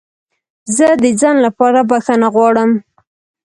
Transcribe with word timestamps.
زه 0.75 0.87
د 1.03 1.05
ځنډ 1.19 1.37
لپاره 1.45 1.79
بخښنه 1.89 2.27
غواړم. 2.35 2.71